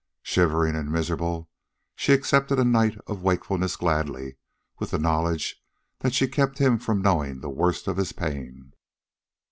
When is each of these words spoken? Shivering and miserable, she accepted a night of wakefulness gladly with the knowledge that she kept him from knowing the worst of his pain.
Shivering 0.23 0.75
and 0.75 0.91
miserable, 0.91 1.47
she 1.95 2.11
accepted 2.11 2.57
a 2.57 2.63
night 2.63 2.97
of 3.05 3.21
wakefulness 3.21 3.75
gladly 3.75 4.37
with 4.79 4.89
the 4.89 4.97
knowledge 4.97 5.61
that 5.99 6.15
she 6.15 6.27
kept 6.27 6.57
him 6.57 6.79
from 6.79 7.03
knowing 7.03 7.41
the 7.41 7.49
worst 7.51 7.87
of 7.87 7.97
his 7.97 8.11
pain. 8.11 8.73